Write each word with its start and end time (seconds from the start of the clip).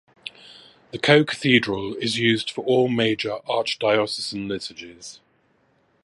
The 0.89 0.97
co-cathedral 0.97 1.93
is 1.97 2.17
used 2.17 2.49
for 2.49 2.63
all 2.65 2.87
major 2.87 3.37
archdiocesan 3.47 4.47
liturgies. 4.47 5.19